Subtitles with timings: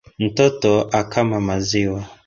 [0.31, 0.71] Ntoto
[1.01, 2.01] akama maziwa